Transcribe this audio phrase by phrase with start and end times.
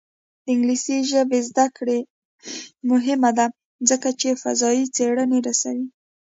[0.43, 1.97] د انګلیسي ژبې زده کړه
[2.89, 3.45] مهمه ده
[3.89, 5.87] ځکه چې فضايي څېړنې رسوي.